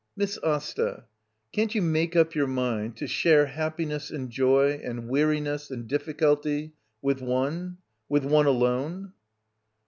Miss 0.17 0.39
Asta— 0.43 1.05
can't 1.53 1.75
you 1.75 1.81
make 1.83 2.15
up 2.15 2.33
your 2.33 2.47
mind 2.47 2.97
to 2.97 3.05
share 3.05 3.45
happiness 3.45 4.09
and 4.09 4.31
joy— 4.31 4.81
and 4.83 5.03
weari 5.03 5.39
ness 5.39 5.69
and 5.69 5.87
difficulty, 5.87 6.73
with 7.03 7.21
one— 7.21 7.77
with 8.09 8.25
one 8.25 8.47
alone? 8.47 9.13